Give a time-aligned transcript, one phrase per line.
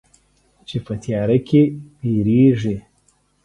[0.67, 1.61] چې په تیاره کې
[1.99, 2.75] بیریږې